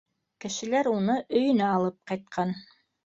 Кешеләр 0.45 0.89
уны 0.93 1.17
өйөнә 1.41 1.67
алып 1.77 1.99
ҡайтҡан. 2.13 2.57